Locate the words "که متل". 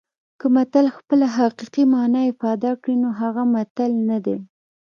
0.39-0.85